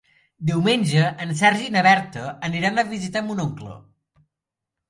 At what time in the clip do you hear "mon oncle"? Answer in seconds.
3.29-3.75